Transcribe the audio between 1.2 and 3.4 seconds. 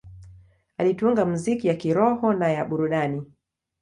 muziki ya kiroho na ya burudani.